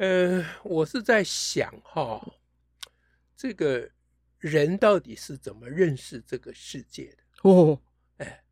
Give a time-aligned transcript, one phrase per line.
[0.00, 2.26] 呃，我是在想哈，
[3.36, 3.86] 这个
[4.38, 7.50] 人到底是怎么认识这个世界的？
[7.50, 7.78] 哦，
[8.16, 8.42] 哎，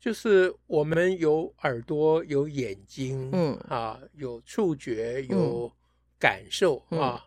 [0.00, 5.70] 就是我们有耳朵，有眼睛，嗯啊，有触觉，有
[6.18, 7.26] 感受、嗯、啊。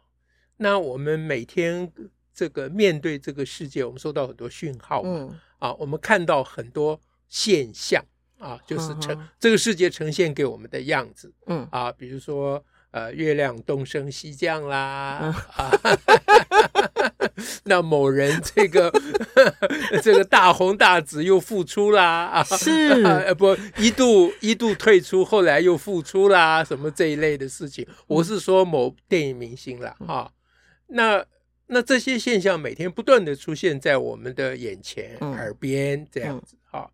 [0.58, 1.94] 那我们每天
[2.34, 8.04] 这个面对这个世界，我们收到很多讯号嘛，嗯、啊，我们看到很多现象
[8.40, 12.66] 啊，就是呈、嗯、这个世界呈现给我们的样子，嗯啊，比如说。
[12.96, 15.72] 呃，月亮东升西降啦，嗯、啊，
[17.66, 18.90] 那某人这个
[20.02, 29.94] 这个大红大紫又复出啦，啊，是，不，一度一度退出，后来又复出啦，什么这一类的事情，我是说某电影明星啦。
[30.08, 30.32] 啊，
[30.88, 31.26] 那
[31.68, 36.90] 那这些现象每天不断的出现在我们的眼前、嗯、耳边这样子，啊，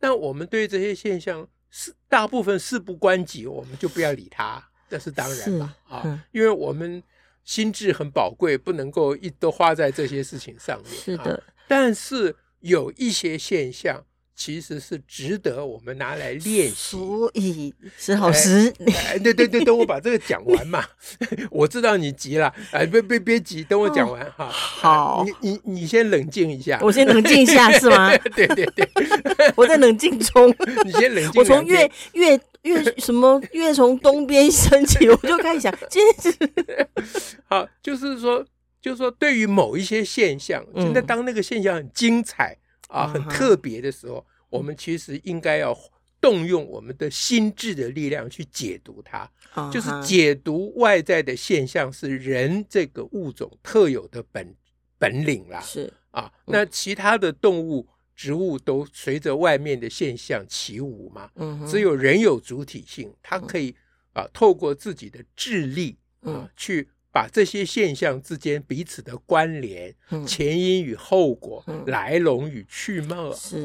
[0.00, 4.62] 那我们对这些现象是大部分事不关己，我们就不要理他。
[4.88, 7.02] 这是当然了，啊、嗯，因为我们
[7.44, 10.92] 心智很宝贵，不能够一都花在这些事情上面。
[10.92, 14.04] 是的，啊、但是有一些现象。
[14.40, 16.96] 其实是值得我们拿来练习。
[16.96, 20.84] 所以，史老师，哎，对对对，等我把这个讲完嘛。
[21.50, 24.46] 我知道你急了，哎，别别别急，等我讲完哈。
[24.48, 26.78] 好，你你你先冷静一下。
[26.80, 28.16] 我先冷静一下 是吗？
[28.36, 28.88] 对对对，
[29.56, 30.48] 我在冷静中。
[30.84, 31.40] 你先冷静。
[31.40, 38.44] 我从月月月什么越从东边升起，我就开始想，今天是 好，就是说，
[38.80, 42.56] 就是说，对于某一些现象，现在当那个现象很精彩。
[42.88, 45.76] 啊，很特别的时候，我们其实应该要
[46.22, 49.30] 动用我们的心智的力量去解读它，
[49.70, 54.54] 就是解读外在的现象是人这个物种特有的本
[54.98, 55.60] 本领啦。
[55.60, 57.86] 是啊，那其他的动物、
[58.18, 61.30] 植物都随着外面的现象起舞嘛。
[61.36, 63.72] 嗯，只有人有主体性，它可以
[64.12, 66.88] 啊，透过自己的智力啊去。
[67.10, 73.16] 把这些现象之间彼此的关联、嗯、前因与后果、嗯、来龙与去脉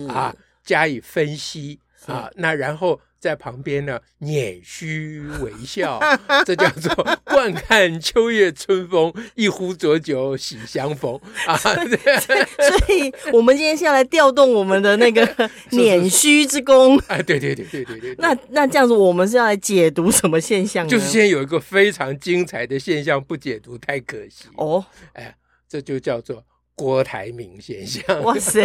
[0.07, 0.33] 啊
[0.63, 2.99] 加以分析啊，那然后。
[3.23, 5.97] 在旁边呢，捻须微笑，
[6.45, 11.17] 这叫做惯看秋月春风，一壶浊酒喜相逢
[11.47, 11.55] 啊！
[11.55, 11.73] 所
[12.93, 16.99] 以，我们今天是要来调动我们的那个捻须之功。
[17.07, 18.15] 哎，对对对对对对。
[18.17, 20.89] 那那这样子，我们是要来解读什么现象呢？
[20.89, 24.85] 就是现在有一个非常精彩的现象，不解读太可惜哦。
[25.13, 25.33] 哎，
[25.69, 26.43] 这就叫做。
[26.75, 28.61] 郭台铭现象，哇塞！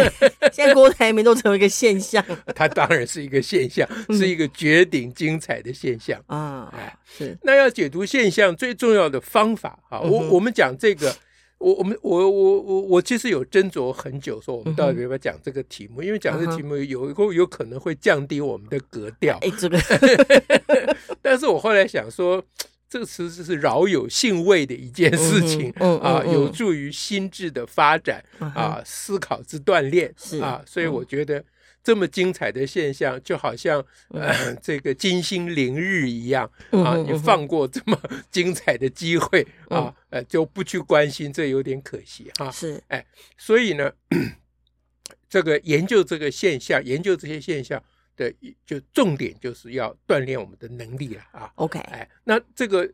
[0.51, 2.23] 现在郭台铭都成为一个现象，
[2.55, 6.73] 他当然是一个现象，是一个绝顶精彩的现象啊！
[6.75, 7.37] 哎，是。
[7.43, 11.15] 那要解读现象最重要的方法啊，我我们讲这个，
[11.59, 19.37] 我我们我我我我其实有斟酌很久，说我们到底要不要讲这个题目，因为讲这个题目有有有可能会降低我们的格调。
[19.41, 19.77] 哎，这个，
[21.21, 22.43] 但是我后来想说。
[22.89, 31.43] 这个词是饶有兴味的一件事情，嗯嗯嗯、啊，有助于心智的发展，嗯、啊，思考之锻炼，是啊，所以我觉得
[31.83, 33.79] 这么精彩的现象，就好像、
[34.09, 37.95] 嗯呃、这个金星凌日一样啊，你放过这么
[38.31, 42.49] 精彩的机会啊，呃，就不去关心，这有点可惜哈。
[42.49, 43.05] 是，哎，
[43.37, 43.91] 所以呢，
[45.29, 47.79] 这个研究这个现象，研究这些现象。
[48.19, 48.35] 的
[48.65, 51.49] 就重点就是要锻炼我们的能力了啊。
[51.55, 52.87] OK，哎，那这个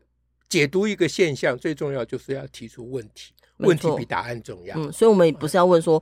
[0.48, 4.76] 解读一个现象最重要就是要提出问题，问题比答案重要。
[4.78, 6.00] 嗯，所以我们不是要问说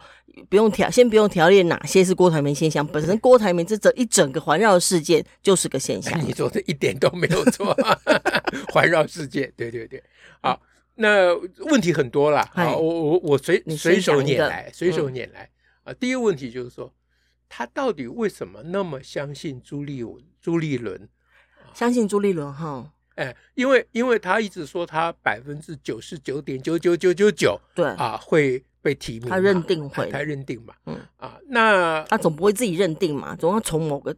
[0.50, 6.22] 不用条，先不用调列哪些是郭台铭现象，本身郭台铭这整一整个环绕事件就是个现象。
[6.22, 7.74] 你说的一点都没有错，
[8.70, 10.02] 环绕世界，对对对。
[10.42, 10.60] 好，
[10.96, 11.34] 那
[11.70, 12.46] 问题很多了。
[12.52, 15.48] 好，我我我随随手拈来，随手拈来
[15.84, 15.94] 啊。
[15.94, 16.92] 第一个问题就是说。
[17.56, 20.20] 他到底为什么那么相信朱立文？
[20.40, 21.08] 朱立伦
[21.72, 22.92] 相信朱立伦哈？
[23.14, 34.16] 哎，因为因为他一直说他百分之九十九点九九九九九对啊会被提名，他认定会，他认定嘛，嗯啊，那他总不会自己认定嘛，总要从某个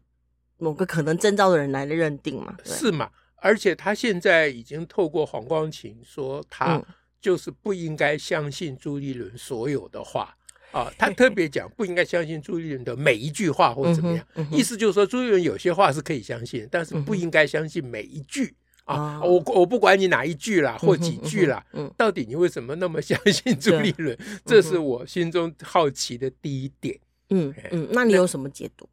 [0.56, 3.10] 某个可能征兆的人来认定嘛，是嘛？
[3.34, 6.82] 而且他现在已经透过黄光芹说，他
[7.20, 10.34] 就是不应该相信朱立伦所有的话。
[10.76, 24.16] 啊， 他特别讲不应该相信朱立伦的每一句话或怎么样，意思就是说朱立伦有些话是可以相信，但是不应该相信每一句啊，我我不管你哪一句啦或几句啦，嗯，到底你为什么那么相信朱立伦？
[24.44, 26.98] 这是我心中好奇的第一点。
[27.30, 28.88] 嗯嗯，那你有什么解读？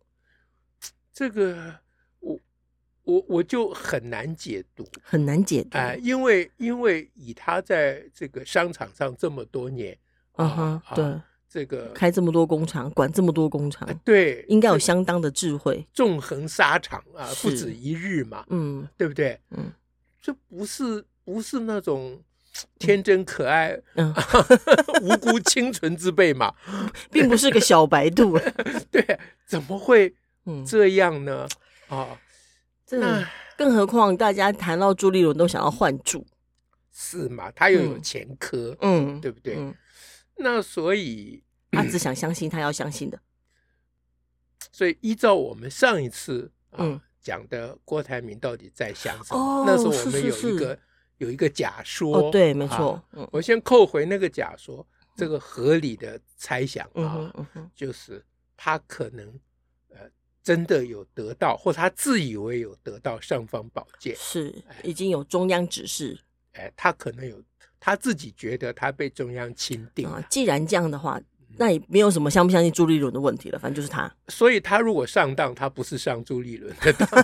[1.13, 1.75] 这个
[2.21, 2.39] 我
[3.03, 9.95] 我我就很难解读，很难解读啊，因为因为以他在这个商场上这么多年，
[10.31, 11.05] 啊哈，对。
[11.53, 15.87] 这个开这么多工厂，管这么多工厂，对，应该有相当的智慧。
[15.93, 19.39] 纵横沙场啊，不止一日嘛，嗯，对不对？
[19.51, 19.71] 嗯，
[20.19, 22.19] 这不是不是那种
[22.79, 24.11] 天真可爱、嗯，
[25.03, 26.51] 无辜清纯之辈嘛，
[27.11, 28.35] 并不是个小白兔。
[28.89, 30.11] 对，怎么会
[30.65, 31.47] 这样呢？
[31.87, 32.19] 啊，
[32.83, 32.99] 这
[33.55, 36.25] 更何况大家谈到朱立伦都想要换柱，
[36.91, 37.51] 是嘛？
[37.51, 39.55] 他又有前科，嗯，对不对？
[40.35, 43.19] 那所以 他只想相信他要相信的，
[44.71, 49.63] 所以依照我们上一次啊讲的郭台铭到底在想什么？
[49.65, 50.77] 那时候我们有一个
[51.17, 53.01] 有一个假说，哦对，没错。
[53.31, 54.85] 我先扣回那个假说，
[55.15, 57.31] 这个合理的猜想啊，
[57.75, 58.23] 就是
[58.57, 59.27] 他可能
[59.89, 59.99] 呃
[60.43, 64.53] 真的有得到，或他自以为有得到尚方宝剑，是
[64.83, 66.19] 已经有中央指示，
[66.53, 67.41] 哎，他可能有。
[67.85, 70.23] 他自己觉得他被中央钦定啊。
[70.29, 71.19] 既然这样的话，
[71.57, 73.59] 那也没有什么相不相信朱立伦的问题了。
[73.59, 77.09] 反正就是他，所以他如果上当，他不是上朱立伦的当。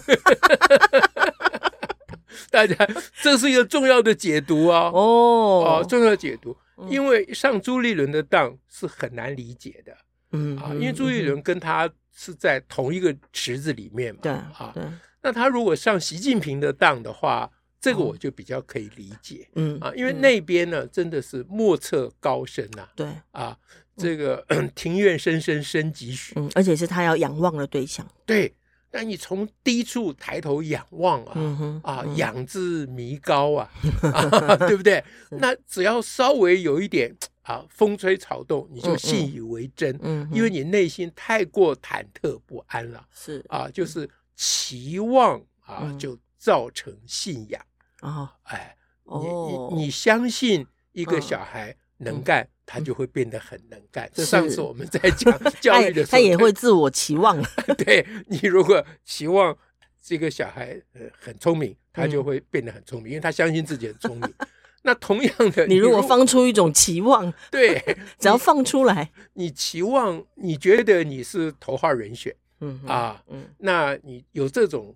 [2.51, 2.75] 大家，
[3.21, 4.89] 这是一个重要的解读啊！
[4.94, 6.57] 哦哦，重要的解读，
[6.89, 9.95] 因为上朱立伦的当是很难理解的。
[10.33, 14.19] 嗯啊，因为朱立伦跟他是在同一个池子里面嘛。
[14.21, 14.83] 对啊，对。
[15.21, 17.50] 那他如果上习近平的当的话，
[17.81, 23.07] 这个我就比较可以理解，嗯啊，因为那边呢真的是莫测高深呐，对。
[23.31, 23.57] 啊，
[23.95, 24.45] 这个
[24.75, 28.53] 庭院深深深几许，嗯，而且是他要仰望的对象，对，
[28.91, 33.69] 那你从低处抬头仰望啊，啊，仰之弥高啊，
[34.67, 35.03] 对不对？
[35.31, 43.43] 那只要稍微有一点啊风吹草动，你就信以为真，嗯，因为你内心太过忐忑不安了，是。
[43.47, 47.62] 啊，就是期望啊，就造成信仰。
[48.00, 48.75] 啊，哎，
[49.06, 54.09] 你你你相信一个小孩能干，他就会变得很能干。
[54.13, 57.38] 这上次我们在讲 教育的时候，他也会自我期望。
[57.77, 59.56] 对，你如果期望
[60.01, 64.33] 这个小孩呃很聪明，他就会变得很聪明，因为他相信自己很聪明。
[64.81, 67.83] 那同样的，你如果放出一种期望，对，
[68.18, 74.95] 只要放出来，你期望你觉得你是头号人选，嗯啊，嗯，那你有这种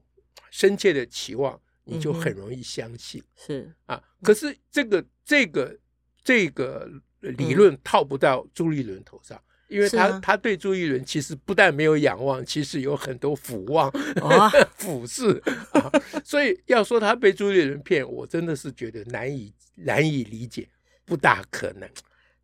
[0.54, 1.60] 深切的期望。
[1.86, 4.02] 你就很容易相信，嗯、是啊。
[4.22, 5.78] 可是这个这个
[6.24, 6.90] 这个
[7.20, 13.90] 理论套不到朱立伦头上，因为他、啊、他对朱立伦其实不但没有仰望，其实有很多俯望、
[14.22, 15.92] 哦、 俯视啊。
[16.24, 20.66] 所以要说他被朱立伦骗，我真的是觉得难以难以理解，
[21.04, 21.90] 不大可能。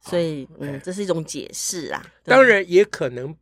[0.01, 2.05] 所以，嗯，这是一种解释啊。
[2.25, 3.33] 当然也可能，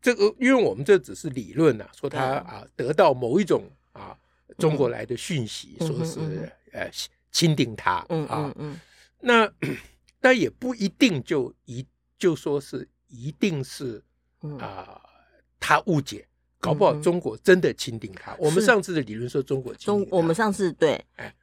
[0.00, 4.16] 这个因为我们这只是理论啊，说他啊得到某一种啊。
[4.58, 6.20] 中国来的讯息说是
[6.72, 6.90] 呃
[7.30, 8.54] 钦定他啊，
[9.18, 9.50] 那
[10.20, 11.84] 那也不一定就一
[12.18, 14.02] 就说是一定是
[14.60, 15.00] 啊
[15.58, 16.28] 他误解，
[16.60, 18.36] 搞不好中国真的钦定他。
[18.38, 21.34] 我们上次的理论说中国钦定，我们上次对，哎，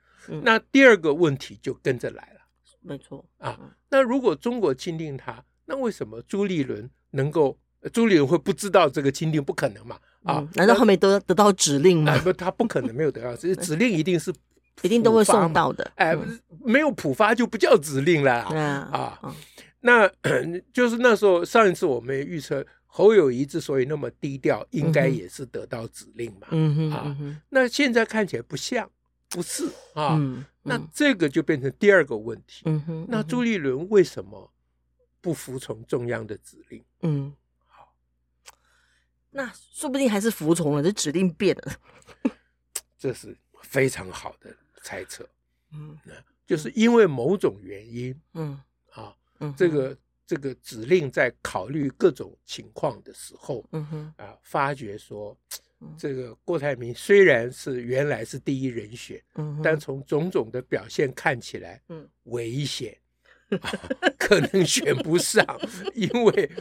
[0.43, 2.41] 那第二个问题就跟着来了，
[2.79, 3.59] 没错啊。
[3.89, 7.57] 那如果中国钦定他，那为什么朱立伦能够
[7.91, 9.43] 朱立伦会不知道这个钦定？
[9.43, 9.99] 不可能嘛。
[10.23, 10.47] 啊？
[10.55, 12.17] 难道后面都得到指令吗？
[12.19, 14.33] 不，他不可能没有得到，指 指令一定是
[14.81, 15.89] 一定都会送到的。
[15.95, 16.15] 哎，
[16.63, 19.33] 没有普发就不叫指令了啊！
[19.81, 20.09] 那
[20.73, 26.47] 就是那时候上一次我们预测侯友谊之所以那么低调，应该也是得到指令嘛。
[26.51, 27.17] 嗯哼啊，
[27.49, 28.89] 那现在看起来不像，
[29.29, 30.19] 不是啊。
[30.63, 32.63] 那这个就变成第二个问题。
[32.65, 34.51] 嗯哼，那朱立伦为什么
[35.21, 36.83] 不服从中央的指令？
[37.03, 37.33] 嗯。
[39.31, 41.73] 那说不定还是服从了，这指令变了。
[42.97, 45.27] 这是非常好的猜测。
[45.71, 45.97] 嗯，
[46.45, 48.59] 就是因为某种原因，嗯
[48.91, 49.15] 啊，
[49.55, 55.37] 这个这个指令在考虑各种情况的时候，嗯哼啊，发觉说，
[55.97, 62.97] 这个郭台铭虽然是原来是第一人选，嗯，但从种种的表现看起来，嗯，危险。
[64.17, 65.43] 可能选不上，
[65.95, 66.51] 因为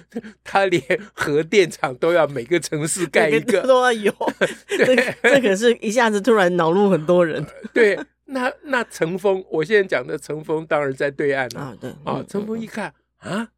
[0.43, 4.13] 他连核电厂都要每个城市盖一个，都要有。
[4.69, 7.45] 对，这可是一下子突然恼怒很多人。
[7.75, 11.77] 对，那那陈峰，我现在讲的陈峰当然在对岸了啊。
[11.81, 13.49] 对啊，陈峰一看啊，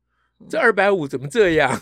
[0.48, 1.78] 这二百五怎么这样？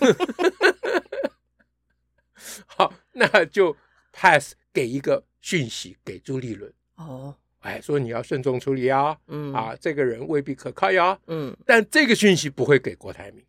[2.67, 3.77] 好，那就
[4.13, 6.73] pass 给一个讯息给朱立伦。
[6.97, 9.53] 哦哎，说你要慎重处理啊，嗯。
[9.53, 13.45] 啊，这个人未必可靠呀，嗯，但这个讯息不会给郭台铭，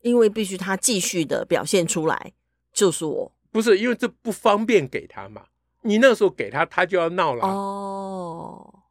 [0.00, 2.32] 因为必须他继续的表现出来，
[2.72, 5.46] 就是我，不是因为这不方便给他嘛，
[5.82, 8.82] 你那时候给他，他就要闹了，哦，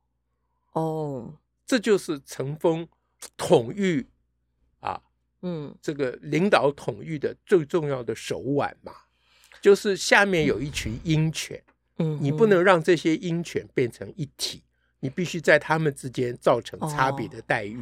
[0.71, 1.33] 哦，
[1.65, 2.87] 这就是成风
[3.35, 4.07] 统御
[4.79, 5.01] 啊，
[5.41, 8.93] 嗯，这个领导统御的最重要的手腕嘛，
[9.59, 11.61] 就是下面有一群鹰犬。
[12.01, 14.61] 你不能让这些鹰犬变成一体，
[14.99, 17.79] 你必须在他们之间造成差别的待遇。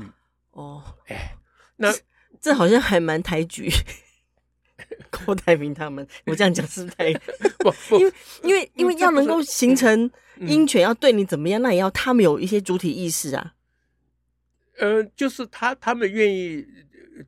[0.51, 1.35] 哦，哎，
[1.75, 1.99] 那这，
[2.41, 3.69] 这好像还蛮抬举
[5.09, 6.07] 郭台铭他们。
[6.25, 7.13] 我这样讲是不是太
[7.59, 7.97] 不不？
[7.97, 10.09] 因为因为因为要能够形成
[10.41, 13.55] 鹰犬要对你怎么样，那也要他们有一些主体意识啊。
[14.77, 16.65] 呃，就是他他们愿意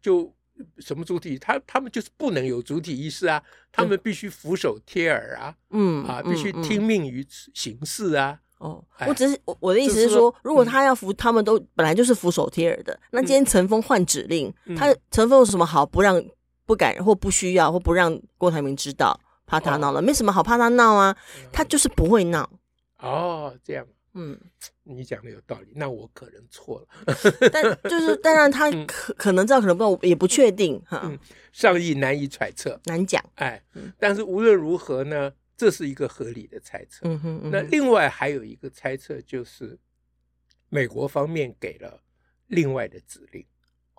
[0.02, 0.34] 就。
[0.78, 1.38] 什么主体？
[1.38, 3.42] 他他们就是不能有主体意识啊！
[3.72, 5.56] 他们必须俯首贴耳啊！
[5.70, 8.40] 嗯啊，必须听命于形式啊！
[8.58, 13.00] 哦，我只是我我的意思是说，如果他要服，他们都本来就是俯首贴耳的。
[13.12, 16.24] 那今天陈峰换指令，他陈峰有什么好不让、
[16.66, 19.20] 不敢或不需要或不让郭台铭知道？
[19.48, 21.14] 怕他闹了，没什么好怕他闹啊！
[21.52, 22.50] 他就是不会闹。
[23.00, 23.86] 哦，这样。
[24.14, 24.38] 嗯，
[24.84, 27.16] 你讲的有道理，那我可能错了。
[27.52, 31.02] 但就是，当然他可可能知道，可能不知道，也不确定哈。
[31.06, 31.18] 嗯，
[31.52, 33.24] 上意难以揣测，难讲。
[33.36, 33.64] 哎，
[33.98, 37.08] 但是无论如何呢，这是一个合理的猜测。
[37.08, 39.80] 嗯哼，那另外还有一个猜测，就是
[40.70, 42.02] 美国方面给了
[42.48, 43.46] 另外的指令。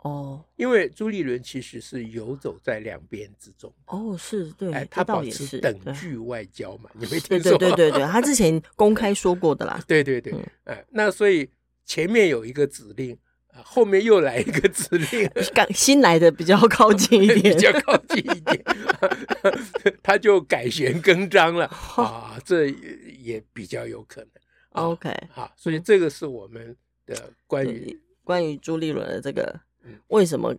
[0.03, 3.73] 哦，因为朱立伦其实是游走在两边之中。
[3.87, 7.57] 哦，是对，哎，他保持等距外交嘛，你没听说？
[7.57, 9.81] 对对对对，他之前 公开说过的啦。
[9.87, 11.49] 对对对，哎，那所以
[11.85, 13.17] 前面有一个指令，
[13.53, 18.65] 后面又来一个指令， 刚新来的比较靠近一点， 比较靠近一点，
[20.03, 22.67] 他就改弦更张了啊，这
[23.21, 24.31] 也比较有可能。
[24.71, 29.61] OK，好，所以这个是我们的关于关于朱立伦的这个。
[30.09, 30.55] 为什么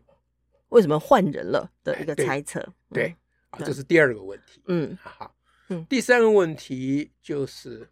[0.69, 2.59] 为什么换人了的一个猜测？
[2.89, 3.15] 对，对
[3.51, 4.61] 啊，这是第二个问题。
[4.65, 5.35] 嗯，好，
[5.69, 7.87] 嗯，第三个问题就是，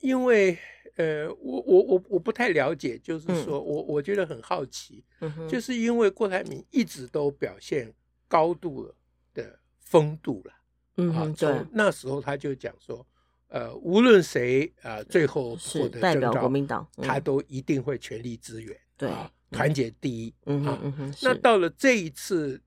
[0.00, 0.58] 因为
[0.96, 7.92] 呃，我我我我不太了解，就是说、嗯、我我觉得很好奇，嗯、就是因为郭台铭一直都表现
[8.26, 8.92] 高度
[9.34, 10.52] 的风度了，
[10.96, 13.06] 嗯哼，啊，从那时候他就讲说，
[13.48, 19.08] 呃，无论谁啊，最后获得代表国民党，嗯、他都一定会全力支援，对。
[19.08, 22.60] 啊团结第一，嗯哼嗯哼，那到了这一次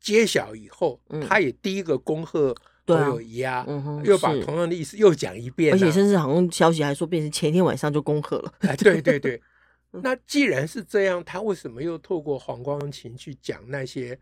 [0.00, 2.54] 揭晓以后，他也第一个恭贺
[2.86, 3.66] 侯友宜啊，
[4.04, 8.52] 又把同样的意思又讲一遍，而且甚至好像消息还说变成前天晚上就恭贺了。
[8.60, 9.42] 哎，对对对，
[9.90, 14.18] 那既然是这样，他为什么又透过黄光琴去讲那些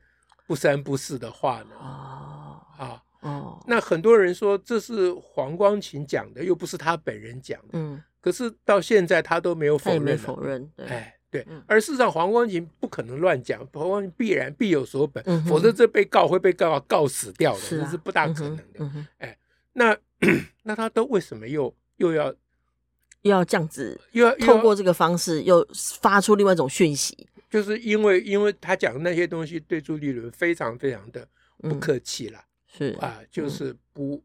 [0.47, 1.71] 不三不四的话呢？
[1.79, 7.71] 哦，啊哦，那很多人说这是黄光琴讲的，又不是他本人讲的。
[7.73, 11.13] 嗯，可是到现在他都没有否认，否认，哎。
[11.45, 19.07] 对，而事实上黄光芹不可能乱讲，黄光芹必然必有所本，嗯、否则这被告会被告告死掉的，这是，啊、是不大可能的。
[19.19, 19.37] 哎，
[19.75, 19.97] 那
[20.65, 22.33] 那他都为什么又又要
[23.23, 25.67] 又要这样子，又要透过这个方式又
[26.01, 27.29] 发出另外一种讯息？
[27.51, 31.27] 就是因为因为他讲的那些东西对朱立伦非常非常的
[31.59, 32.39] 不客气了，
[32.79, 34.23] 嗯、是啊，就是不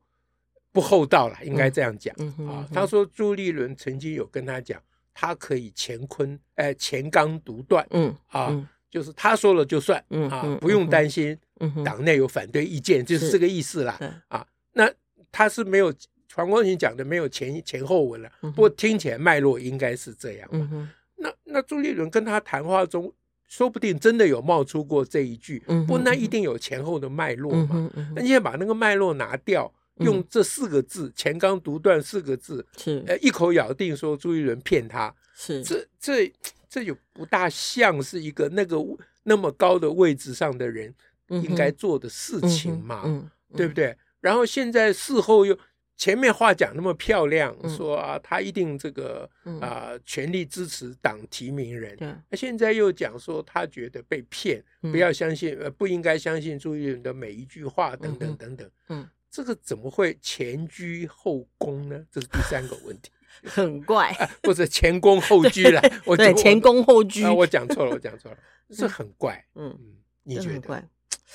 [0.71, 2.67] 不厚道了，应该这样讲，嗯、啊。
[2.73, 4.81] 他说朱立伦曾经有跟他讲。
[5.21, 11.37] 他可以乾坤，哎，乾纲独断，嗯啊，就是他说了就算，嗯啊，不用担心，
[11.85, 13.99] 党内有反对意见，就是这个意思啦，
[14.29, 14.91] 啊，那
[15.31, 15.93] 他是没有
[16.33, 23.13] 黄光芹讲的没有前前后文了，不过听起来脉络应该是这样，嗯，那那朱立伦跟他谈话中，
[23.47, 29.71] 说不定真的有冒出过这一句，不过那一定有前后的脉络嘛，那你先把那个脉络拿掉。
[30.03, 33.03] 用这四个字“乾纲独断”四个字，是。
[33.08, 35.63] 呃一口咬定说朱一伦骗他，是。
[35.63, 36.34] 这这
[36.70, 38.77] 这就不大像是一个那个
[39.24, 40.93] 那么高的位置上的人
[41.27, 43.96] 应该做的事情嘛，嗯嗯、对不对？
[44.20, 45.58] 然后现在事后又
[45.98, 49.29] 前面话讲那么漂亮，嗯、说啊他一定这个
[49.60, 59.08] 啊、呃、全力支持党提名人，那、嗯、现在又讲说他觉得被骗，嗯、不要相信呃不应该相信朱一伦的每一句话等等等等，嗯。
[59.31, 62.05] 嗯这个怎么会前居后宫呢？
[62.11, 63.09] 这是第三个问题，
[63.47, 64.11] 很怪，
[64.43, 65.81] 或者前宫后居了。
[66.05, 68.38] 我对前宫后居，我讲错了，我讲错了，
[68.75, 69.41] 这很怪。
[69.55, 70.83] 嗯嗯，你觉得？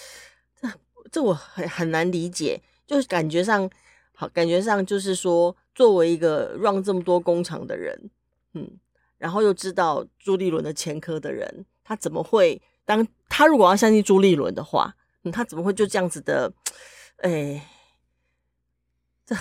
[0.60, 0.68] 这
[1.10, 3.68] 这我很很难理解，就是感觉上
[4.12, 8.10] 好，感觉上就是说，作为一个 run 这么多工厂的人，
[8.52, 8.78] 嗯，
[9.16, 16.52] 然后又知道朱立伦的前科的人，他怎么会当他如果要相信朱立伦的话，嗯，他怎么会就这样子的？
[17.22, 17.70] 哎。
[19.26, 19.36] 这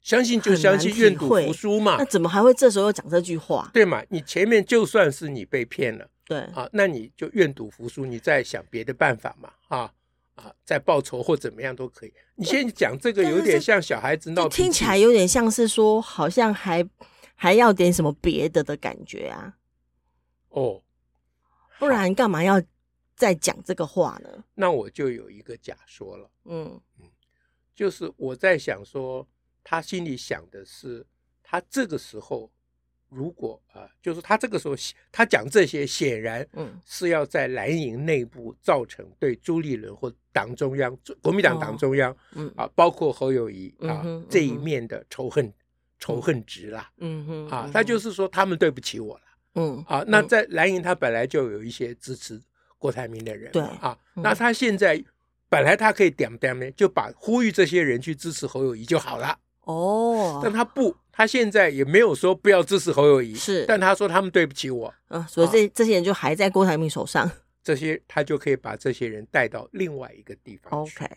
[0.00, 1.96] 相信就相信，愿赌服输嘛。
[1.98, 3.70] 那怎么还会这时候又讲这句话？
[3.74, 4.02] 对嘛？
[4.08, 9.92] 你前面就算是你被骗了，对啊，那你就愿赌服输，你再想别的办法嘛，啊
[10.36, 12.12] 啊，再报仇或怎么样都可以。
[12.36, 16.86] 你现在讲这个有点像小孩子闹，听起来有点像是说，好像还
[17.34, 19.54] 还要点什么别的的感觉啊。
[20.50, 20.82] 哦，
[21.78, 22.62] 不然干嘛要
[23.16, 24.44] 再讲这个话呢？
[24.54, 27.06] 那我就有一个假说了，嗯嗯，
[27.74, 29.26] 就是我在想说，
[29.62, 31.04] 他心里想的是，
[31.42, 32.50] 他这个时候
[33.08, 34.74] 如果啊、呃，就是他这个时候
[35.12, 36.80] 他讲这些，显然嗯。
[36.86, 42.14] 是要在蓝营内部造成对朱立伦或党中央、国民党党中央、
[42.56, 45.52] 啊，包括侯友谊啊、这一面的仇恨
[45.98, 49.24] 仇恨值啦，嗯哼啊，他就是说他们对不起我了。
[49.54, 52.40] 嗯啊，那在蓝营他本来就有一些支持
[52.76, 55.02] 郭台铭的人，对啊，那他现在
[55.54, 59.38] 本来他可以点点呢，就把呼吁这些人去支持侯友谊就好了。
[59.60, 67.30] 哦，但他不，他现在也没有说不要支持侯友谊，是，但他说他们对不起我，嗯，所以这这些人就还在郭台铭手上，
[67.62, 71.04] 这些他就可以把这些人带到另外一个地方去。
[71.04, 71.16] OK，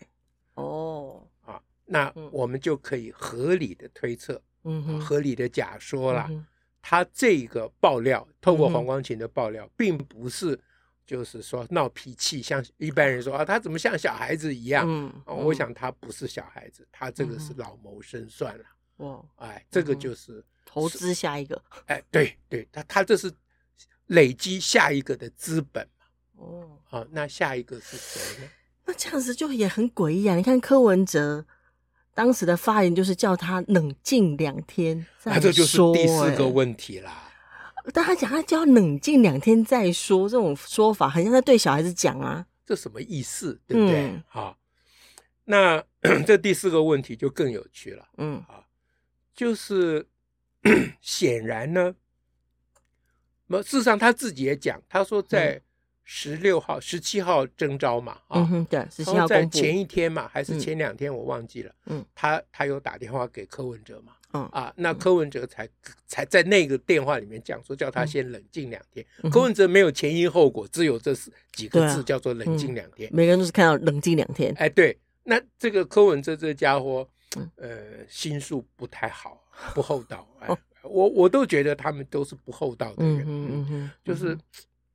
[0.54, 6.30] 哦，啊，那我们就可以合理的推测，嗯，合理的假说了。
[6.80, 10.58] 他这个爆料，透过黄光琴的爆料，嗯、并不是
[11.08, 14.84] 就是说闹脾气，像一般人说啊，他怎么像小孩子一样？
[14.86, 18.64] 嗯嗯、我想他不是小孩子，他这个是老谋深算了。
[18.98, 21.60] 哇，哎，这个就是、嗯、投资下一个。
[21.86, 23.32] 哎，对对，他他这是
[24.08, 26.04] 累积下一个的资本嘛。
[26.36, 28.50] 哦，好、啊，那下一个是谁呢？
[28.84, 30.36] 那这样子就也很诡异啊！
[30.36, 31.46] 你看柯文哲。
[32.14, 37.27] 当时的发言就是叫他冷静两天再说，那这就是第四个问题啦。
[37.92, 43.60] 但他讲他就要冷静两天再说，这种说法好像在对小孩子讲啊，这什么意思？
[43.66, 44.22] 对不对？
[44.28, 44.58] 好、
[45.46, 48.08] 嗯，那 这第四个问题就更有趣了。
[48.16, 48.64] 嗯，啊，
[49.34, 50.06] 就是
[51.00, 51.94] 显然呢，
[53.46, 55.52] 那事实上他自己也讲，他说在。
[55.52, 55.62] 嗯
[56.10, 61.74] 十六号、十七号征召嘛，啊，嗯、对，十七号在前一天嘛，还是前两天，我忘记了。
[61.84, 65.68] 嗯，他他有打电话给柯文哲嘛，嗯啊，那柯文哲才
[66.06, 69.04] 才在那个电话里面讲说，叫他先冷静两天。
[69.22, 71.14] 嗯、柯文哲没有前因后果，只有这
[71.52, 73.08] 几个字叫做冷静两天。
[73.10, 74.54] 嗯、每个人都是看到冷静两天。
[74.58, 77.08] 哎，对，那这个柯文哲这家伙，
[77.56, 79.42] 呃，心术不太好，
[79.74, 80.28] 不厚道。
[80.40, 80.48] 哎，
[80.82, 84.36] 我我都觉得他们都是不厚道的人，嗯嗯嗯，就是。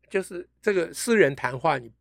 [0.09, 1.91] 就是这个私人谈话你，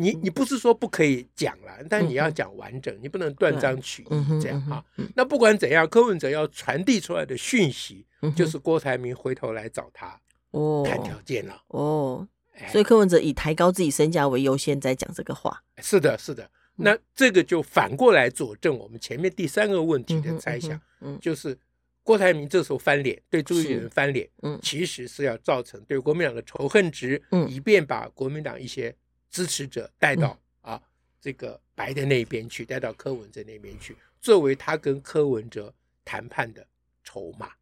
[0.00, 4.82] 你你你不是说不可以讲了，但你要讲完整，你不能断章取义这样啊。
[5.14, 10.18] 那不管怎样，柯文哲要传递出来的讯息，就是郭台铭回头来找他
[10.52, 12.26] 哦谈条件了哦。
[12.68, 15.62] 所以柯文哲以抬高自己身价为优先，在讲这个话。
[15.82, 16.50] 是的，是的。
[16.76, 20.80] 那这个就反过来佐证我们前面第三个问题的猜想，
[21.20, 21.56] 就是。
[22.02, 28.92] 郭台铭这时候翻脸，对朱立伦翻脸，嗯，其实是要造成对国民党的仇恨值，嗯，以便把国民党一些
[29.30, 30.82] 支持者带到、嗯、啊
[31.20, 35.72] 这个白的那边去，带到柯文哲那边去，作为他跟柯文哲
[36.04, 36.66] 谈判的
[37.04, 37.52] 筹码。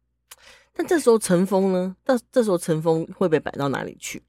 [0.73, 1.95] 但这时候陈峰呢？
[2.03, 4.23] 到这时候陈峰会被摆到哪里去？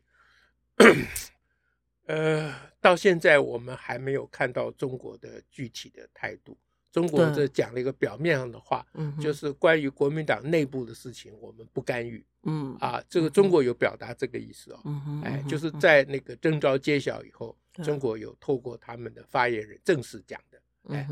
[2.07, 6.59] 呃，到现在我们还没有看到中国的具体的态度。
[6.93, 8.85] 中国这讲了一个表面上的话，
[9.21, 12.25] 就是关于国民党内部的事情，我们不干预。
[12.45, 12.77] 嗯。
[12.81, 14.81] 啊，这个中国有表达这个意思哦。
[14.85, 20.61] 嗯哎，就是在那个征召揭晓以后，中国有透过他们的发言人正式讲的。
[20.89, 21.09] 哎，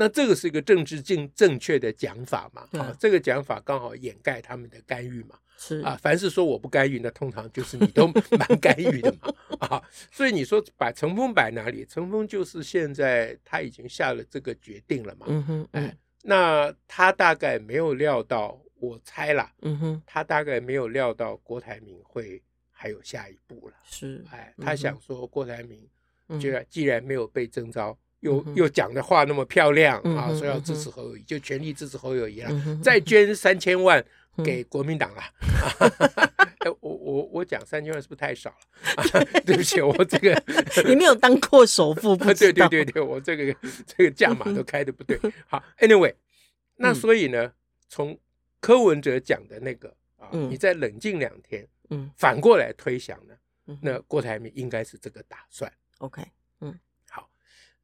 [0.00, 2.68] 那这个是一个政治正正确的讲法嘛？
[2.80, 5.36] 啊，这个讲法刚好掩盖他们的干预嘛。
[5.56, 8.06] 是啊，凡是说我不干预，那通常就是你都
[8.38, 9.34] 蛮干预的嘛。
[9.58, 9.82] 啊，
[10.12, 11.84] 所以你说把陈锋摆哪里？
[11.84, 15.26] 陈锋就是现在他已经下了这个决定了嘛。
[15.28, 19.52] 嗯哼，哎，那他大概没有料到，我猜啦。
[19.62, 23.74] 嗯哼，他大概没有料到郭台铭会还有下一步了。
[23.84, 25.90] 是，哎，他想说郭台铭，
[26.40, 32.50] 既然既然没有被征召，又又讲的话那么漂亮啊，说要支持侯友谊，就全力支持侯友谊了，
[32.82, 34.04] 再捐三千万。
[34.44, 35.22] 给国民党了，
[36.80, 39.24] 我我我讲三千万是不是太少了？
[39.44, 40.40] 对不起，我这个
[40.86, 43.52] 你没有当过首富，不对对对对，我这个
[43.84, 45.18] 这个价码都开的不对。
[45.48, 46.14] 好，Anyway，
[46.76, 47.52] 那所以呢，
[47.88, 48.16] 从
[48.60, 53.34] 柯文哲讲的那个啊，你再冷静两天，嗯，反过来推想呢，
[53.82, 55.68] 那郭台铭应该是这个打算。
[55.98, 56.22] OK，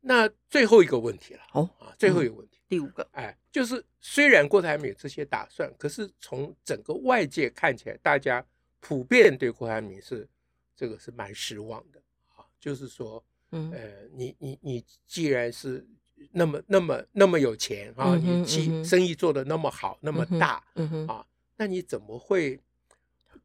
[0.06, 2.58] 那最后一个问题了，哦啊，最后一个问题。
[2.68, 8.44] 第五个，哎，就是虽然郭台铭有这些打算，可是从整个外界看起来，大家
[8.80, 10.28] 普遍对郭台铭是
[10.76, 11.98] 这个是蛮失望的
[12.36, 12.44] 啊。
[12.60, 13.80] 就是说，嗯，呃，
[14.12, 15.86] 你你你既然是
[16.32, 20.62] 那么那么那么有钱啊，你企生意做的那么好，那么大，
[21.08, 21.24] 啊，
[21.56, 22.60] 那你怎么会？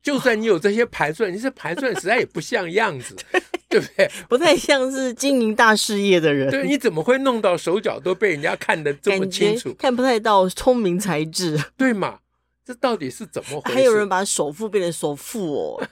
[0.02, 3.16] 就算你有这些盘算，你这盘算实在也不像样子，
[3.70, 4.10] 对不对？
[4.28, 6.50] 不太像是经营大事业的人。
[6.50, 9.74] 对，你怎么会弄到手脚都被人家看得这么清楚？
[9.76, 12.20] 看不太到聪明才智，对嘛？
[12.66, 13.76] 这到底是怎么回事？
[13.76, 15.84] 还有人把首富变成首富哦，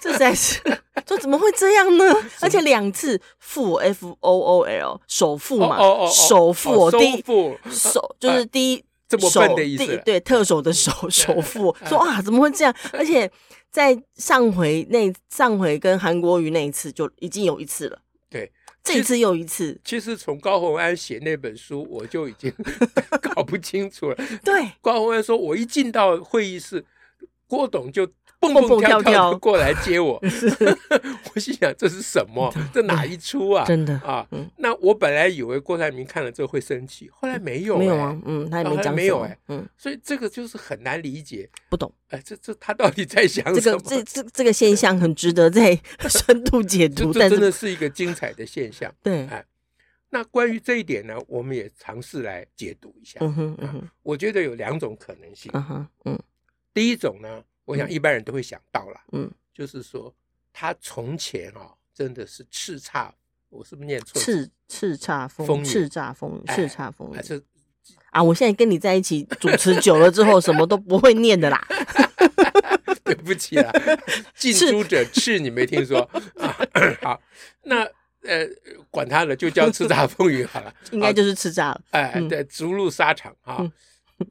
[0.00, 0.60] 这才是，
[1.06, 2.04] 这怎么会这样呢？
[2.40, 5.78] 而且两次富 F O O L 首富嘛，
[6.10, 7.24] 首富第一
[7.70, 8.84] 首就是第一。
[9.06, 12.74] 这么笨的意思，对，特首的首首富 说啊，怎么会这样？
[12.92, 13.30] 而且
[13.74, 18.52] 在上回那上回跟韩国瑜那一次就已经有一次了，对，
[18.84, 19.80] 这次又一次。
[19.84, 22.54] 其实从高洪安写那本书，我就已经
[23.20, 24.16] 搞不清楚了。
[24.44, 26.84] 对，高洪安说，我一进到会议室，
[27.48, 28.08] 郭董就。
[28.52, 30.20] 蹦蹦跳跳过来接我，
[31.34, 32.52] 我心想这是什么？
[32.72, 33.64] 这哪一出啊？
[33.64, 34.26] 真的啊！
[34.56, 43.80] 那我本来以为郭台铭看了之后会生气，后来没有，没有啊，嗯，他也没讲，没有哎，嗯，所以这个就是很难理解，不懂，哎，这这他到底在想什么？
[43.86, 45.78] 这这这个现象很值得再
[46.08, 48.92] 深度解读，这真的是一个精彩的现象。
[49.02, 49.44] 对，哎，
[50.10, 53.18] 那关于这一点呢，我们也尝试来解读一下。
[53.20, 55.50] 嗯哼，嗯哼，我觉得有两种可能性。
[55.54, 56.18] 嗯哼，嗯，
[56.72, 57.42] 第一种呢。
[57.64, 60.14] 我想一般人都会想到了，嗯，就是说
[60.52, 63.10] 他从前啊，真的是叱咤，
[63.48, 64.20] 我是不是念错？
[64.20, 67.10] 叱叱咤风云，叱咤风，叱咤风
[68.10, 71.66] 啊，我现在跟你在一起 主持久了之后，什么都不会念的啦。
[73.04, 73.70] 对不起啦，
[74.34, 76.00] 近朱者赤，你没听说
[76.36, 76.56] 啊？
[77.02, 77.20] 好，
[77.64, 77.82] 那
[78.22, 78.48] 呃，
[78.90, 80.74] 管他了，就叫叱咤风云好了。
[80.92, 81.82] 应该就是叱咤了。
[81.90, 83.70] 哎，对，逐鹿沙场啊。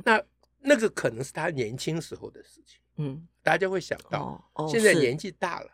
[0.06, 0.20] 那
[0.62, 2.80] 那个可能是他年轻时候的事情。
[2.98, 5.68] 嗯，大家会想到，现在年纪大了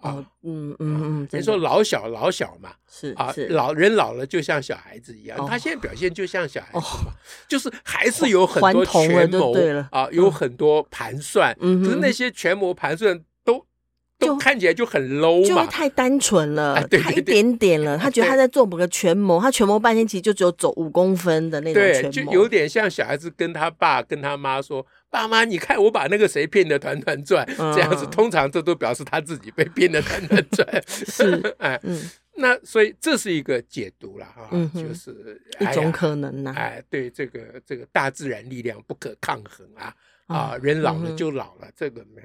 [0.00, 7.12] 啊，嗯嗯嗯，人说老小老小嘛，是啊，老人老了就像小孩子一样，他现在表现就像小孩子嘛，
[7.48, 9.54] 就是还是有很多权谋
[9.90, 13.64] 啊，有很多盘算，可是那些权谋盘算都。
[14.20, 17.96] 就看起来就很 low 嘛，就太单纯了，太一点点了。
[17.96, 30.66] 他觉得他在做某个权谋，他权谋半天其实就只有走五公分的那种权谋，就有点像小孩子跟他爸跟他妈说：“爸妈，你看我把那个谁骗得团团转。”这样子，通常这都表示他自己被骗得团团转。
[30.86, 31.80] 是，哎，
[32.34, 36.52] 那所以这是一个解读了哈，就是一种可能呐。
[36.56, 39.94] 哎，对这个这个大自然力量不可抗衡啊
[40.26, 42.22] 啊，人老了就老了，这个没。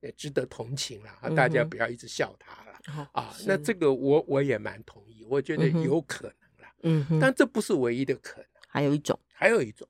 [0.00, 1.28] 也值得同情了啊！
[1.30, 3.34] 大家不要一直笑他了、嗯、啊！
[3.44, 6.72] 那这个我我也蛮同意，我觉得有可能了。
[6.84, 9.88] 嗯哼，但这不是唯一的可能，还有一种，还有一种，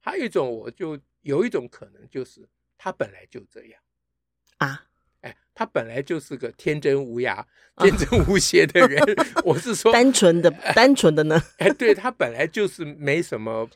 [0.00, 3.80] 还有一种，我就有一种可能，就是他本来就这样
[4.58, 4.86] 啊！
[5.22, 7.44] 哎，他本来就是个天真无涯、
[7.78, 9.02] 天真无邪的人。
[9.20, 11.42] 啊、我是说，单纯的，单纯的呢？
[11.58, 13.68] 哎，对他本来就是没什么，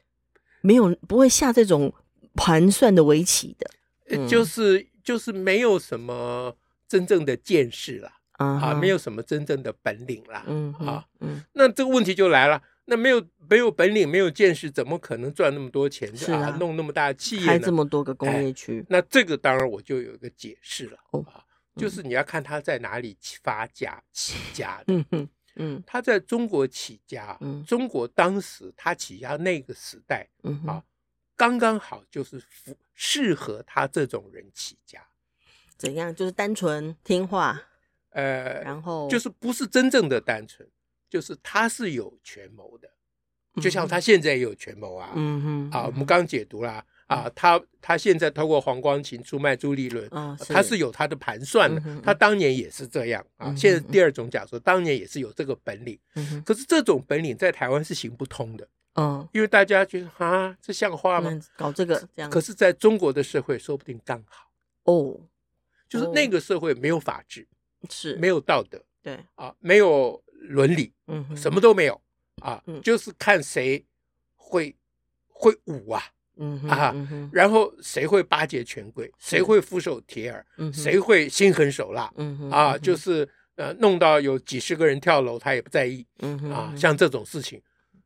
[0.62, 1.92] 没有不会下这种
[2.34, 3.70] 盘算的围棋的，
[4.08, 4.86] 嗯、就是。
[5.02, 6.54] 就是没有什么
[6.86, 16.14] 真正的见识了啊，没有什么真正的本领啦，嗯啊，嗯，那这个问题就来了，那没有没有本领，没有见识，怎么可能赚那么多钱？
[16.16, 20.98] 是啊，弄那么大的企业，开这么多个工业区，那这个当然我就有一个解释了
[21.32, 30.82] 啊，就是你要看他在哪里发家起 家的，嗯嗯嗯，他在中国起家，中国当时他起家那个时代，嗯啊。
[31.36, 35.00] 刚刚好就是符适合他这种人起家，
[35.78, 36.14] 怎样？
[36.14, 37.58] 就是单纯听话，
[38.10, 40.68] 呃，然后就是不是真正的单纯，
[41.10, 42.88] 就是他是有权谋的，
[43.60, 50.08] 就像他现在也有权谋啊，嗯哼，啊，我们刚解读啦啊，他他现在透过黄光琴出卖朱立伦，
[50.48, 53.52] 他是有他的盘算的，他当年也是这样啊。
[53.56, 55.98] 现在第二种假说，当年也是有这个本领，
[56.46, 58.68] 可是这种本领在台湾是行不通的。
[58.94, 61.40] 嗯，因为大家觉得啊，这像话吗？
[61.56, 64.50] 搞这个这样，可是在中国的社会，说不定刚好
[64.84, 65.18] 哦，
[65.88, 67.46] 就是那个社会没有法治，
[67.88, 72.00] 是没有道德，对啊，没有伦理，嗯，什么都没有
[72.42, 73.84] 啊，就是看谁
[74.34, 74.74] 会
[75.28, 76.02] 会武啊，
[76.36, 76.94] 嗯啊，
[77.32, 87.60] 然后谁会巴结权贵，谁会俯首帖耳，谁会心狠手辣，嗯啊，就是呃，弄到有几十个人跳楼，他也不在意，嗯啊，像这种事情。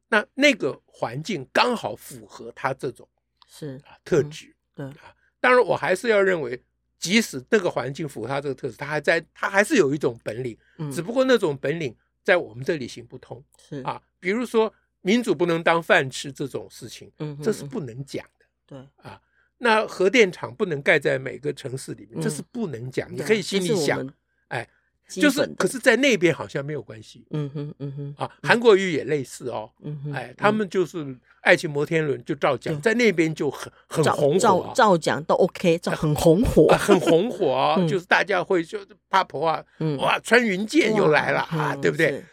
[0.09, 3.09] 那那个环境刚好符合他这种
[3.49, 3.81] 是。
[3.87, 4.85] 啊特质，对。
[4.87, 6.61] 啊，当然我还是要认为，
[6.99, 10.57] 即使那个环境符合他这个特质，他还在，他还是有一种本领，
[10.93, 11.95] 只不过那种本领
[12.25, 19.21] 在我们这里行不通，是啊，比如说民主不能当饭吃这种事情，嗯，这是不能讲的，对啊，
[19.59, 24.13] 那核电厂不能盖在每个城市里面，这是不能讲，你可以心里想，
[24.49, 24.69] 哎。
[25.09, 27.27] 就是，可是，在那边好像没有关系。
[27.31, 29.71] 嗯哼，嗯哼，啊，韩国瑜也类似哦。
[29.83, 38.79] 嗯哼，哎，他们就是爱情摩天轮就照讲，在那边就很很红火，照讲都 OK，照很红火，很红火啊，就是大家会就
[39.11, 39.63] 怕婆啊，
[39.99, 42.25] 哇，穿云箭又来了啊，对不对？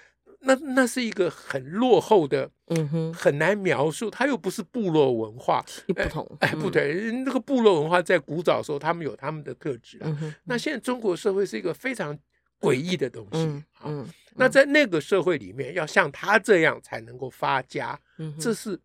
[0.44, 4.10] 那那是一个很落后的，嗯哼，很难描述。
[4.10, 10.18] 它又不是部落文化，不同，哎，不对，那个部落文化在古早的时候，他们有他们的特质啊。
[10.46, 12.18] 那现在中国社会是一个非常。
[12.62, 18.00] 诡异的东西，嗯，那在那个社会里面，要像他这样才能够发家，
[18.40, 18.80] 这是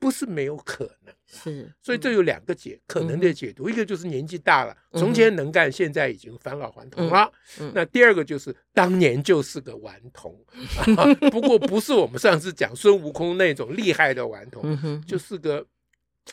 [0.00, 1.14] 不是没有可能？
[1.24, 7.32] 是，所以这有两个解可能的解读，一个就是年纪大了，从前能干，现在已经返老还童了。
[7.72, 10.36] 那第二个就是当年就是个顽童，
[11.30, 15.64] 不过不是我们上次讲孙悟空那种厉害的顽童，就是个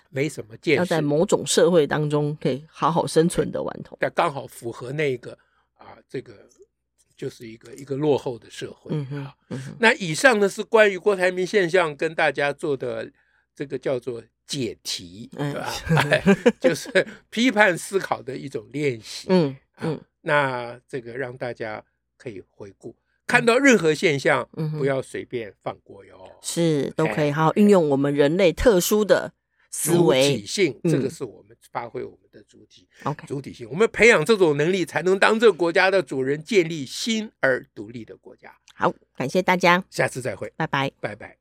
[0.09, 5.37] 没什么见识，要在某种社会当中可以好好生存的顽童，但刚好符合那个
[5.77, 6.33] 啊这个。
[7.19, 9.35] 就是一个一个落后的社会啊。
[9.79, 13.11] 那以上呢是关于郭台铭现象跟大家做的
[13.53, 15.69] 这个叫做解题，对吧？
[16.61, 19.27] 就是批判思考的一种练习。
[19.29, 21.83] 嗯嗯，那这个让大家
[22.17, 22.95] 可以回顾，
[23.27, 26.31] 看到任何现象，不要随便放过哟。
[26.41, 29.33] 是，都可以好好运用我们人类特殊的
[29.69, 38.55] 思维体性，这个是我们发挥我们的主体，OK，主体性，我们培养这种能力，才能当这个国家的主人，建立新而独立的国家。
[38.73, 41.37] 好，感谢大家，下次再会，拜拜，拜拜。